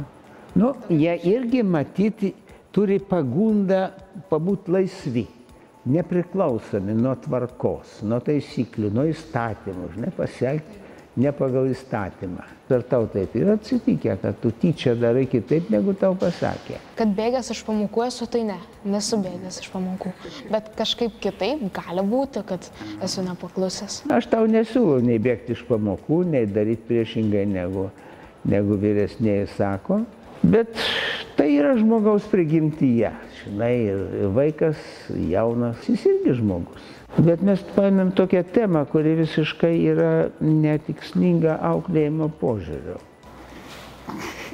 Nu, 0.58 0.74
jie 0.90 1.14
irgi 1.30 1.62
matyti 1.62 2.34
turi 2.74 3.00
pagundą 3.02 3.88
pabūti 4.30 4.74
laisvi, 4.74 5.26
nepriklausomi 5.90 6.94
nuo 6.94 7.16
tvarkos, 7.24 8.00
nuo 8.06 8.20
taisyklių, 8.24 8.92
nuo 8.94 9.08
įstatymų, 9.10 9.90
žinai, 9.96 10.12
pasielgti 10.16 10.80
ne 11.20 11.32
pagal 11.34 11.70
įstatymą. 11.70 12.44
Ar 12.70 12.84
tau 12.86 13.08
taip 13.10 13.32
yra 13.34 13.56
atsitikę, 13.58 14.14
kad 14.22 14.36
tu 14.42 14.52
tyčia 14.62 14.92
darai 14.94 15.24
kitaip, 15.30 15.66
negu 15.72 15.94
tau 15.98 16.14
pasakė? 16.18 16.78
Kad 16.98 17.10
bėgęs 17.16 17.50
iš 17.50 17.64
pamokų 17.66 18.04
esu, 18.06 18.28
tai 18.30 18.44
ne, 18.46 18.58
nesu 18.86 19.18
bėgęs 19.20 19.58
iš 19.64 19.72
pamokų. 19.72 20.12
Bet 20.52 20.70
kažkaip 20.78 21.18
kitaip 21.22 21.64
gali 21.74 22.04
būti, 22.06 22.44
kad 22.46 22.70
esu 23.02 23.26
nepaklusęs. 23.26 24.04
Aš 24.14 24.30
tau 24.30 24.46
nesiūlau 24.50 25.02
nei 25.02 25.18
bėgti 25.22 25.56
iš 25.56 25.64
pamokų, 25.68 26.22
nei 26.30 26.46
daryti 26.46 26.86
priešingai, 26.92 27.42
negu, 27.58 27.88
negu 28.46 28.78
vyresnėji 28.78 29.50
sako. 29.56 30.04
Bet 30.40 30.78
yra 31.60 31.76
žmogaus 31.78 32.26
prigimtyje. 32.30 33.12
Žinai, 33.40 33.74
ir 33.92 34.32
vaikas 34.36 34.80
jaunas, 35.30 35.84
jis 35.88 36.06
irgi 36.10 36.38
žmogus. 36.40 36.88
Bet 37.18 37.42
mes 37.44 37.62
paėmėm 37.74 38.12
tokią 38.16 38.42
temą, 38.54 38.84
kuri 38.90 39.16
visiškai 39.18 39.72
yra 39.92 40.10
netikslinga 40.40 41.58
auklėjimo 41.72 42.30
požiūrio. 42.40 42.98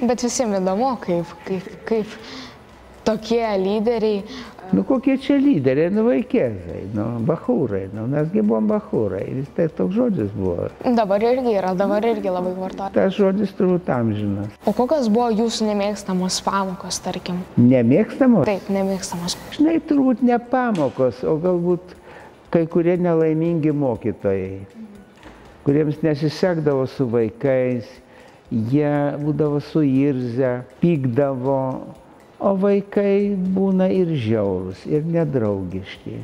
Bet 0.02 0.24
visiems 0.24 0.58
įdomu, 0.60 0.94
kaip, 1.00 1.32
kaip, 1.46 1.68
kaip 1.88 2.16
tokie 3.06 3.44
lyderiai 3.60 4.24
Nu 4.72 4.82
kokie 4.82 5.14
čia 5.22 5.36
lyderiai, 5.38 5.90
nu 5.94 6.02
vaikėzai, 6.08 6.80
nu 6.94 7.04
bahūrai, 7.28 7.84
nu 7.94 8.06
mesgi 8.10 8.42
buvom 8.42 8.66
bahūrai, 8.70 9.22
vis 9.38 9.50
tai 9.54 9.68
toks 9.70 9.94
žodis 9.94 10.32
buvo. 10.34 10.66
Dabar 10.96 11.22
irgi 11.22 11.52
yra, 11.54 11.70
dabar 11.78 12.04
irgi 12.06 12.32
labai 12.32 12.54
vartojama. 12.56 12.94
Tas 12.96 13.14
žodis 13.14 13.52
turbūt 13.58 13.90
amžinas. 13.94 14.50
O 14.66 14.74
kokios 14.76 15.06
buvo 15.12 15.28
jūsų 15.38 15.68
nemėgstamos 15.70 16.40
pamokos, 16.46 16.98
tarkim? 17.04 17.42
Nemėgstamos? 17.60 18.46
Taip, 18.48 18.66
nemėgstamos. 18.74 19.36
Žinai, 19.54 19.76
turbūt 19.86 20.24
ne 20.26 20.40
pamokos, 20.50 21.22
o 21.22 21.36
galbūt 21.42 21.94
kai 22.54 22.64
kurie 22.70 22.96
nelaimingi 22.98 23.74
mokytojai, 23.76 24.64
kuriems 25.66 26.02
nesisekdavo 26.02 26.88
su 26.90 27.06
vaikais, 27.12 27.86
jie 28.50 28.90
būdavo 29.22 29.62
suirzę, 29.62 30.58
pykdavo 30.82 31.60
O 32.46 32.52
vaikai 32.62 33.34
būna 33.34 33.88
ir 33.90 34.12
žiaurus, 34.22 34.84
ir 34.86 35.02
nedraugiški. 35.10 36.20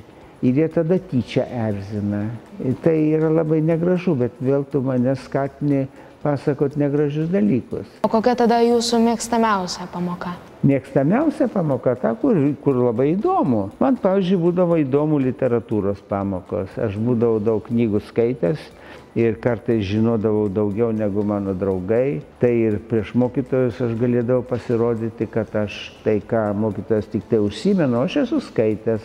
Ir 0.46 0.58
jie 0.60 0.68
tada 0.70 0.98
tyčia 1.10 1.42
erzina. 1.64 2.28
Ir 2.62 2.76
tai 2.84 2.94
yra 3.16 3.30
labai 3.30 3.58
negražu, 3.62 4.14
bet 4.20 4.36
vėl 4.38 4.62
tu 4.70 4.78
mane 4.86 5.16
skatini 5.18 5.88
pasakot 6.22 6.76
negražius 6.78 7.26
dalykus. 7.30 7.88
O 8.06 8.10
kokia 8.10 8.36
tada 8.38 8.60
jūsų 8.62 9.00
mėgstamiausia 9.02 9.88
pamoka? 9.90 10.36
Mėgstamiausia 10.62 11.48
pamoka 11.50 11.96
ta, 11.98 12.14
kur, 12.14 12.38
kur 12.62 12.78
labai 12.78 13.16
įdomu. 13.16 13.64
Man, 13.82 13.98
pavyzdžiui, 14.02 14.38
būdavo 14.44 14.78
įdomu 14.84 15.18
literatūros 15.24 16.04
pamokos. 16.06 16.70
Aš 16.78 16.94
būdavau 17.02 17.42
daug 17.42 17.66
knygų 17.66 18.04
skaitęs 18.12 18.62
ir 19.14 19.36
kartais 19.40 19.84
žinodavau 19.84 20.48
daugiau 20.48 20.92
negu 20.92 21.22
mano 21.24 21.54
draugai. 21.54 22.22
Tai 22.40 22.52
ir 22.52 22.78
prieš 22.88 23.12
mokytojus 23.18 23.80
aš 23.84 23.94
galėdavau 24.00 24.44
pasirodyti, 24.48 25.28
kad 25.30 25.52
aš 25.64 25.92
tai, 26.04 26.18
ką 26.24 26.50
mokytojas 26.56 27.10
tik 27.12 27.28
tai 27.30 27.42
užsimenu, 27.44 28.00
aš 28.06 28.22
esu 28.24 28.40
skaitęs, 28.48 29.04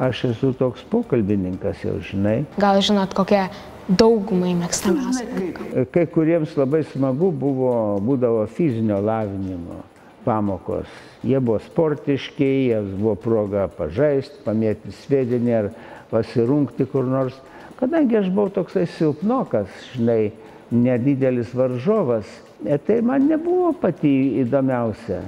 aš 0.00 0.24
esu 0.32 0.54
toks 0.58 0.84
pokalbininkas 0.90 1.84
jau, 1.84 1.98
žinai. 2.00 2.42
Gal 2.60 2.80
žinot, 2.84 3.12
kokia 3.16 3.48
daugumai 3.88 4.54
mėgstamiausia 4.56 5.26
pamoka? 5.28 5.88
Kai 5.92 6.06
kuriems 6.08 6.56
labai 6.56 6.84
smagu 6.94 7.28
buvo, 7.30 7.74
būdavo 8.04 8.46
fizinio 8.48 9.02
lavinimo 9.04 9.82
pamokos. 10.24 10.88
Jie 11.24 11.36
buvo 11.40 11.58
sportiški, 11.60 12.48
jiems 12.70 12.94
buvo 12.96 13.14
proga 13.20 13.66
pažaisti, 13.76 14.40
pamėti 14.46 14.92
svedinį 15.04 15.58
ar 15.58 15.68
pasirungti 16.08 16.88
kur 16.88 17.04
nors. 17.08 17.36
Kadangi 17.80 18.20
aš 18.20 18.30
buvau 18.30 18.52
toksai 18.54 18.86
silpnokas, 18.86 19.68
žinai, 19.94 20.32
nedidelis 20.70 21.50
varžovas, 21.54 22.30
e, 22.64 22.78
tai 22.78 23.00
man 23.02 23.26
nebuvo 23.28 23.72
pati 23.80 24.14
įdomiausia. 24.44 25.20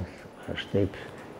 Aš 0.53 0.69
taip 0.71 0.95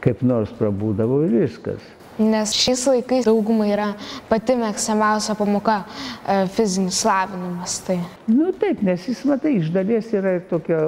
kaip 0.07 0.23
nors 0.27 0.53
prabūdavau 0.59 1.25
ir 1.27 1.39
viskas. 1.43 1.83
Nes 2.17 2.55
šiais 2.57 2.87
laikais 2.89 3.27
daugumai 3.29 3.69
yra 3.75 3.91
pati 4.31 4.55
mėgstamiausia 4.57 5.35
pamoka 5.37 5.83
e, 5.83 6.47
fizinis 6.55 7.03
lavinimas. 7.05 7.75
Tai. 7.85 7.99
Nu 8.31 8.53
taip, 8.57 8.81
nes 8.87 9.05
jis, 9.05 9.21
matai, 9.29 9.59
iš 9.61 9.69
dalies 9.75 10.09
yra 10.17 10.37
ir 10.39 10.47
tokio 10.49 10.79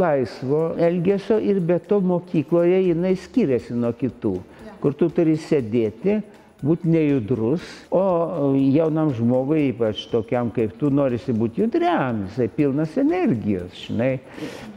laisvo 0.00 0.62
elgesio 0.80 1.36
ir 1.44 1.60
be 1.60 1.76
to 1.88 2.00
mokykloje 2.00 2.80
jinai 2.86 3.12
skiriasi 3.20 3.76
nuo 3.76 3.92
kitų, 3.98 4.38
kur 4.80 4.96
tu 4.96 5.10
turi 5.12 5.36
sėdėti, 5.36 6.22
būti 6.62 6.90
nejudrus, 6.90 7.64
o 7.90 8.52
jaunam 8.56 9.10
žmogui, 9.16 9.72
ypač 9.72 10.06
tokiam 10.12 10.52
kaip 10.54 10.76
tu, 10.78 10.90
norisi 10.94 11.34
būti 11.34 11.64
judriam, 11.64 12.24
jisai 12.28 12.48
pilnas 12.54 12.94
energijos, 13.02 13.74
žinai. 13.88 14.12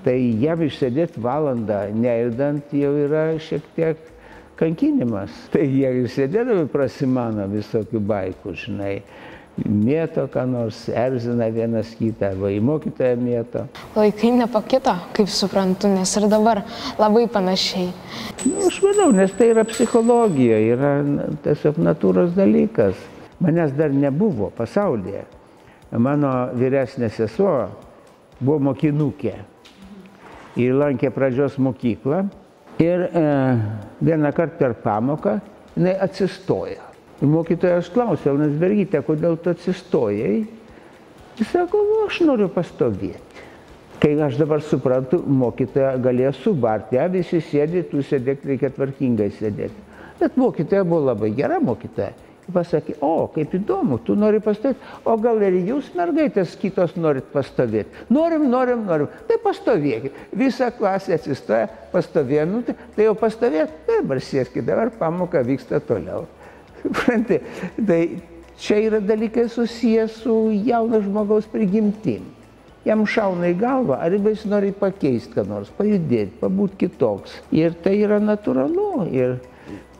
Tai 0.05 0.17
jam 0.41 0.65
išsėdėti 0.65 1.21
valandą 1.21 1.85
nejudant 1.93 2.73
jau 2.73 2.91
yra 3.05 3.27
šiek 3.41 3.69
tiek 3.77 4.01
kankinimas. 4.59 5.33
Tai 5.53 5.63
jie 5.67 5.91
ir 6.01 6.09
sėdėdami 6.11 6.67
prasimano 6.73 7.47
visokių 7.51 8.01
baikų, 8.09 8.57
žinai. 8.65 8.95
Mėto, 9.63 10.25
ką 10.27 10.43
nors 10.51 10.81
erzina 10.91 11.47
vienas 11.53 11.93
kitą, 11.95 12.33
arba 12.33 12.49
į 12.51 12.59
mokytoją 12.67 13.15
mėto. 13.21 13.63
Laikai 13.95 14.33
nepakito, 14.35 14.95
kaip 15.15 15.31
suprantu, 15.31 15.87
nes 15.93 16.11
ir 16.19 16.27
dabar 16.31 16.65
labai 16.99 17.23
panašiai. 17.31 17.87
Nu, 18.43 18.67
aš 18.67 18.81
manau, 18.83 19.09
nes 19.15 19.31
tai 19.39 19.53
yra 19.53 19.63
psichologija, 19.69 20.59
yra 20.75 20.93
tiesiog 21.47 21.79
natūros 21.87 22.35
dalykas. 22.35 22.99
Manęs 23.39 23.71
dar 23.75 23.95
nebuvo 23.95 24.51
pasaulyje. 24.55 25.23
Mano 25.95 26.31
vyresnė 26.55 27.07
sesuo 27.15 27.69
buvo 28.41 28.59
mokinukė. 28.71 29.37
Ji 30.55 30.71
lankė 30.75 31.11
pradžios 31.15 31.55
mokyklą 31.59 32.25
Ir 32.79 32.99
e, 32.99 33.57
vieną 34.01 34.31
kartą 34.35 34.57
per 34.59 34.75
pamoką 34.75 35.39
jinai 35.77 35.95
atsistoja. 35.99 36.83
Ir 37.21 37.31
mokytojas 37.31 37.89
klausė, 37.93 38.33
Landsbergytė, 38.35 39.01
kodėl 39.07 39.37
tu 39.39 39.53
atsistojai? 39.53 40.43
Jis 41.39 41.51
sako, 41.51 41.83
nu, 41.87 42.01
aš 42.07 42.21
noriu 42.27 42.49
pastovėti. 42.51 43.43
Kai 44.01 44.11
aš 44.21 44.35
dabar 44.41 44.61
suprantu, 44.63 45.21
mokytoja 45.23 45.95
galėjo 46.03 46.33
subarti, 46.41 46.99
ja, 46.99 47.07
visi 47.11 47.39
sėdi, 47.43 47.85
tu 47.89 48.03
sėdėk, 48.03 48.43
reikia 48.45 48.69
tvarkingai 48.75 49.31
sėdėti. 49.37 49.87
Bet 50.19 50.35
mokytoja 50.39 50.83
buvo 50.87 51.05
labai 51.09 51.31
gera 51.35 51.61
mokytoja 51.63 52.13
pasakė, 52.53 52.95
o, 53.03 53.27
kaip 53.33 53.53
įdomu, 53.57 53.97
tu 54.05 54.15
nori 54.17 54.39
pastovėti, 54.43 54.81
o 55.07 55.15
gal 55.21 55.41
ir 55.45 55.57
jūs, 55.65 55.91
mergaitės, 55.97 56.55
kitos 56.61 56.95
norit 56.99 57.27
pastovėti. 57.33 58.05
Norim, 58.13 58.47
norim, 58.51 58.85
norim. 58.87 59.09
Tai 59.29 59.37
pastovėkit. 59.43 60.17
Visa 60.37 60.69
klasė 60.75 61.17
atsistoja, 61.17 61.69
pastovėjo, 61.93 62.47
nu, 62.51 62.61
tai, 62.67 62.77
tai 62.95 63.07
jau 63.07 63.15
pastovėt, 63.19 63.73
tai 63.87 64.01
dabar 64.01 64.21
sėskit, 64.23 64.65
dabar 64.67 64.93
pamoka 64.99 65.41
vyksta 65.45 65.81
toliau. 65.83 66.25
Suprantate, 66.85 67.41
tai 67.81 68.01
čia 68.61 68.79
yra 68.85 69.01
dalykai 69.01 69.49
susijęs 69.49 70.21
su 70.21 70.35
jauno 70.53 71.01
žmogaus 71.01 71.49
prigimtim. 71.49 72.31
Jam 72.85 73.01
šauna 73.09 73.49
į 73.49 73.57
galvą, 73.57 73.97
ar 73.97 74.13
jis 74.13 74.43
nori 74.45 74.69
pakeisti 74.77 75.33
ką 75.33 75.47
nors, 75.49 75.71
pajudėti, 75.73 76.37
pabūti 76.43 76.83
kitoks. 76.83 77.39
Ir 77.55 77.73
tai 77.81 77.95
yra 78.05 78.19
natūralu. 78.21 79.07
Ir 79.09 79.39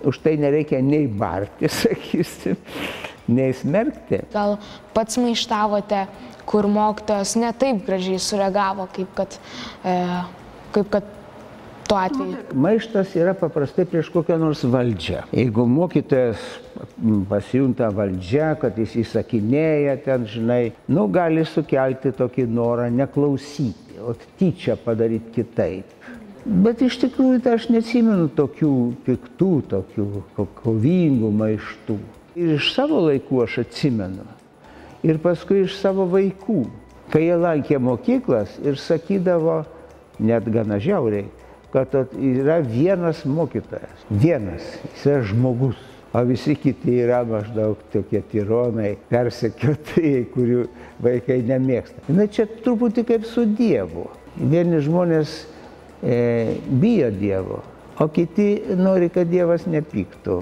už 0.05 0.21
tai 0.21 0.38
nereikia 0.38 0.83
nei 0.86 1.07
barti, 1.09 1.65
sakysim, 1.81 2.59
nei 3.25 3.55
smerkti. 3.57 4.21
Gal 4.33 4.59
pats 4.93 5.17
maištavote, 5.17 6.05
kur 6.45 6.69
mokytojas 6.69 7.33
ne 7.41 7.49
taip 7.57 7.81
gražiai 7.88 8.21
sureagavo, 8.21 8.86
kaip 8.93 9.17
kad, 9.17 9.39
e, 9.81 9.95
kaip 10.75 10.93
kad 10.93 11.09
tuo 11.87 11.97
atveju. 11.97 12.37
Maištas 12.53 13.15
yra 13.17 13.33
paprastai 13.37 13.85
prieš 13.89 14.09
kokią 14.13 14.37
nors 14.41 14.63
valdžią. 14.63 15.25
Jeigu 15.35 15.65
mokytojas 15.69 16.41
pasijunta 17.29 17.89
valdžia, 17.93 18.53
kad 18.61 18.77
jis 18.79 18.95
įsakinėja 19.03 19.97
ten, 20.05 20.25
žinai, 20.29 20.73
nu 20.87 21.07
gali 21.13 21.45
sukelti 21.47 22.13
tokį 22.15 22.47
norą 22.51 22.89
neklausyti, 22.93 23.99
o 24.01 24.15
tyčia 24.39 24.77
padaryti 24.79 25.33
kitaip. 25.39 25.91
Bet 26.45 26.83
iš 26.85 26.99
tikrųjų 27.01 27.39
tai 27.41 27.55
aš 27.57 27.69
neatsimenu 27.73 28.27
tokių 28.37 28.73
piktų, 29.07 29.51
tokių 29.71 30.07
kovingų 30.59 31.31
maištų. 31.33 31.95
Ir 32.37 32.57
iš 32.59 32.73
savo 32.75 32.99
laikų 33.07 33.45
aš 33.45 33.61
atsimenu. 33.63 34.25
Ir 35.05 35.17
paskui 35.23 35.63
iš 35.65 35.77
savo 35.79 36.05
vaikų. 36.11 36.65
Kai 37.09 37.23
jie 37.27 37.35
lankė 37.37 37.79
mokyklas 37.81 38.59
ir 38.65 38.77
sakydavo, 38.81 39.63
net 40.19 40.45
gana 40.53 40.77
žiauriai, 40.81 41.27
kad 41.75 42.13
yra 42.15 42.61
vienas 42.63 43.25
mokytojas. 43.27 44.07
Vienas. 44.09 44.63
Jis 44.93 45.05
yra 45.11 45.23
žmogus. 45.27 45.81
O 46.15 46.21
visi 46.23 46.53
kiti 46.55 46.93
yra 47.03 47.25
maždaug 47.27 47.81
tokie 47.91 48.21
tironai, 48.31 48.93
persekiotojai, 49.09 50.21
kurių 50.33 50.61
vaikai 51.03 51.41
nemėgsta. 51.43 52.05
Na 52.15 52.29
čia 52.31 52.45
truputį 52.47 53.03
kaip 53.09 53.27
su 53.27 53.43
Dievu. 53.57 54.05
Vieni 54.39 54.79
žmonės 54.83 55.33
e, 55.99 56.55
bijo 56.71 57.11
Dievo, 57.11 57.59
o 57.99 58.07
kiti 58.15 58.47
nori, 58.79 59.11
kad 59.11 59.27
Dievas 59.27 59.67
nepyktų 59.67 60.39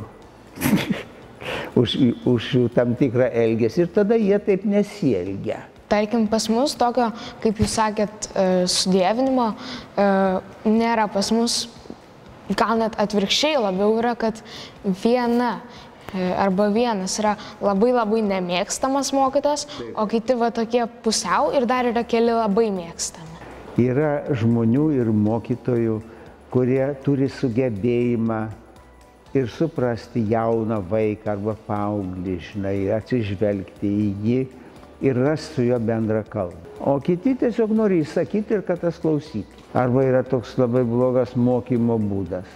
už, 1.82 1.98
už 2.30 2.54
jų 2.60 2.70
tam 2.78 2.94
tikrą 3.00 3.32
elgesį 3.34 3.88
ir 3.88 3.94
tada 3.98 4.18
jie 4.22 4.38
taip 4.46 4.70
nesielgia. 4.70 5.64
Tarkim, 5.94 6.26
pas 6.26 6.48
mus 6.50 6.74
tokio, 6.74 7.12
kaip 7.44 7.60
jūs 7.62 7.76
sakėt, 7.78 8.28
e, 8.34 8.44
sudėvinimo 8.66 9.52
e, 9.54 10.06
nėra. 10.66 11.04
Pas 11.14 11.28
mus 11.30 11.68
gal 12.50 12.80
net 12.82 12.98
atvirkščiai 12.98 13.60
labiau 13.62 14.00
yra, 14.00 14.16
kad 14.18 14.42
viena 15.04 15.52
e, 16.10 16.32
arba 16.34 16.72
vienas 16.74 17.20
yra 17.22 17.36
labai 17.62 17.92
labai 17.94 18.24
nemėgstamas 18.26 19.14
mokytas, 19.14 19.68
o 19.94 20.08
kiti 20.10 20.34
va 20.40 20.50
tokie 20.56 20.88
pusiau 21.06 21.52
ir 21.54 21.70
dar 21.70 21.86
yra 21.92 22.02
keli 22.02 22.34
labai 22.34 22.72
mėgstami. 22.74 23.30
Yra 23.86 24.34
žmonių 24.34 24.90
ir 24.98 25.14
mokytojų, 25.14 26.00
kurie 26.50 26.90
turi 27.06 27.30
sugebėjimą 27.38 28.42
ir 29.38 29.46
suprasti 29.60 30.26
jauną 30.34 30.82
vaiką 30.90 31.38
arba 31.38 31.54
paauglį, 31.70 32.42
žinai, 32.50 32.76
atsižvelgti 32.98 33.94
į 34.10 34.12
jį 34.26 34.42
ir 35.04 35.20
rasti 35.20 35.56
su 35.56 35.64
juo 35.68 35.80
bendrą 35.80 36.24
kalbą. 36.30 36.58
O 36.80 37.00
kiti 37.04 37.36
tiesiog 37.40 37.72
nori 37.76 38.00
įsakyti 38.04 38.58
ir 38.58 38.64
kad 38.68 38.82
tas 38.84 39.00
klausytų. 39.04 39.68
Arba 39.76 40.04
yra 40.08 40.24
toks 40.24 40.56
labai 40.58 40.84
blogas 40.88 41.36
mokymo 41.36 41.98
būdas. 42.00 42.48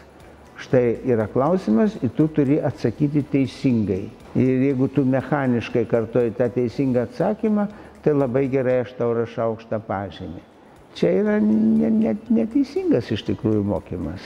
Štai 0.57 0.97
yra 1.05 1.27
klausimas 1.29 1.99
ir 2.01 2.09
tu 2.17 2.27
turi 2.33 2.57
atsakyti 2.63 3.21
teisingai. 3.31 4.07
Ir 4.37 4.63
jeigu 4.67 4.87
tu 4.93 5.03
mechaniškai 5.05 5.85
kartoji 5.89 6.33
tą 6.37 6.47
teisingą 6.53 7.05
atsakymą, 7.05 7.67
tai 8.03 8.15
labai 8.15 8.47
gerai 8.49 8.79
aš 8.85 8.95
tau 8.97 9.13
rašau 9.17 9.51
aukštą 9.51 9.79
pažymį. 9.85 10.41
Čia 10.97 11.11
yra 11.19 11.37
net 11.43 12.29
neteisingas 12.33 13.11
iš 13.13 13.25
tikrųjų 13.27 13.63
mokymas. 13.69 14.23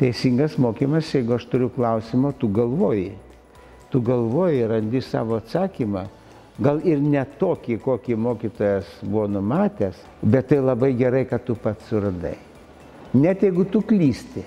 Teisingas 0.00 0.56
mokymas, 0.60 1.10
jeigu 1.12 1.36
aš 1.36 1.48
turiu 1.52 1.68
klausimą, 1.72 2.32
tu 2.38 2.48
galvoji. 2.48 3.12
Tu 3.92 4.00
galvoji, 4.04 4.64
randi 4.68 5.00
savo 5.04 5.36
atsakymą, 5.40 6.06
gal 6.62 6.80
ir 6.84 7.00
ne 7.02 7.22
tokį, 7.40 7.78
kokį 7.84 8.16
mokytojas 8.20 8.88
buvo 9.04 9.26
numatęs, 9.28 9.98
bet 10.22 10.50
tai 10.52 10.60
labai 10.64 10.92
gerai, 10.96 11.24
kad 11.28 11.44
tu 11.44 11.56
pats 11.60 11.88
suradai. 11.90 12.36
Net 13.16 13.44
jeigu 13.44 13.66
tu 13.68 13.82
klysti. 13.84 14.44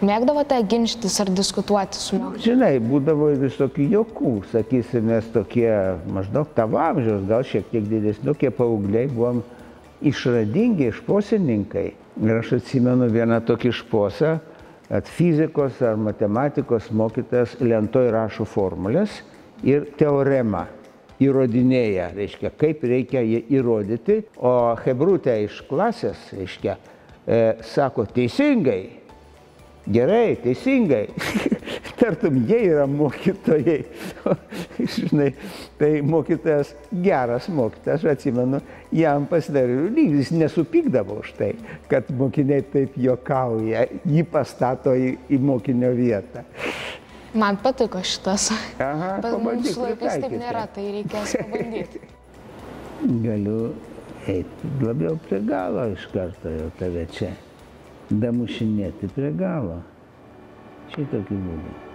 Mėgdavote 0.00 0.56
ginčytis 0.64 1.18
ar 1.20 1.28
diskutuoti 1.36 2.00
su 2.00 2.16
mokytoju? 2.16 2.44
Žinai, 2.46 2.72
būdavo 2.80 3.28
ir 3.34 3.42
visokių 3.42 3.88
jokų, 3.98 4.32
sakysim, 4.52 5.10
mes 5.12 5.28
tokie 5.34 5.68
maždaug 6.08 6.48
tavo 6.56 6.80
amžiaus, 6.80 7.26
gal 7.28 7.44
šiek 7.44 7.68
tiek 7.68 7.84
didesni, 7.84 8.24
tokie 8.30 8.48
paaugliai 8.48 9.10
buvom 9.12 9.42
išradingi 10.00 10.88
išposininkai. 10.88 11.86
Ir 12.20 12.34
aš 12.40 12.56
atsimenu 12.56 13.10
vieną 13.12 13.42
tokį 13.44 13.74
išposą, 13.74 14.34
kad 14.88 15.12
fizikos 15.12 15.78
ar 15.84 16.00
matematikos 16.00 16.88
mokytas 16.96 17.58
lentoj 17.60 18.08
rašo 18.16 18.48
formulės 18.48 19.20
ir 19.62 19.84
teoremą 20.00 20.64
įrodinėja, 21.20 22.10
reiškia, 22.16 22.52
kaip 22.60 22.84
reikia 22.86 23.22
jį 23.26 23.42
įrodyti, 23.58 24.20
o 24.36 24.54
Hebrutė 24.84 25.36
iš 25.44 25.60
klasės, 25.68 26.30
reiškia, 26.36 26.76
e, 27.26 27.40
sako 27.72 28.06
teisingai, 28.14 28.82
gerai, 29.90 30.38
teisingai. 30.44 31.06
tartum 32.00 32.44
jie 32.48 32.58
yra 32.70 32.86
mokytojai. 32.88 33.84
Žinai, 34.94 35.32
tai 35.78 35.90
mokytojas, 36.06 36.72
geras 37.04 37.48
mokytojas, 37.52 38.00
aš 38.00 38.14
atsimenu, 38.14 38.62
jam 38.96 39.26
pasidarė 39.30 39.90
lygis, 39.92 40.32
nesupykdavo 40.34 41.20
už 41.24 41.34
tai, 41.38 41.50
kad 41.90 42.08
mokiniai 42.16 42.64
taip 42.72 42.96
juokauja, 43.00 43.86
jį 44.08 44.24
pastato 44.32 44.96
į, 44.96 45.12
į 45.28 45.40
mokinio 45.44 45.92
vietą. 45.96 46.46
Man 47.34 47.56
patiko 47.62 48.00
šitas. 48.02 48.48
Aha, 48.82 49.12
Bet 49.22 49.30
pabandyk 49.30 49.68
mūsų 49.70 49.84
laikais 49.84 50.16
taip 50.24 50.34
nėra, 50.40 50.64
tai 50.74 50.86
reikės 50.96 51.36
pabandyti. 51.38 52.00
Galiu 53.26 53.60
eiti 54.28 54.72
labiau 54.82 55.18
prie 55.28 55.38
galo 55.46 55.86
iš 55.94 56.08
karto 56.14 56.50
jau 56.56 56.66
tave 56.80 57.06
čia. 57.14 57.30
Damušinėti 58.10 59.12
prie 59.14 59.30
galo. 59.38 59.78
Šitokiu 60.90 61.38
būdu. 61.46 61.89